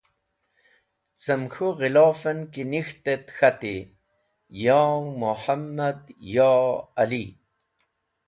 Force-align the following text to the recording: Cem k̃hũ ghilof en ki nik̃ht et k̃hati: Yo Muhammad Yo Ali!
Cem 1.23 1.43
k̃hũ 1.53 1.73
ghilof 1.79 2.21
en 2.31 2.39
ki 2.51 2.63
nik̃ht 2.71 3.03
et 3.13 3.25
k̃hati: 3.37 3.77
Yo 4.63 4.81
Muhammad 5.21 5.99
Yo 6.35 6.53
Ali! 7.01 7.25